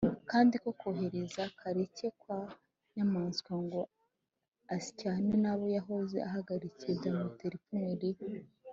kandi 0.29 0.55
ko 0.63 0.69
kohereza 0.79 1.43
karake 1.59 2.07
kwa 2.19 2.39
nyamwasa 2.95 3.51
ngo 3.63 3.81
asyane 4.75 5.33
n’abo 5.43 5.65
yahoze 5.77 6.17
ahagarikiye 6.27 6.91
byamutera 6.99 7.53
ipfunwe 7.59 7.93
ribi? 8.01 8.27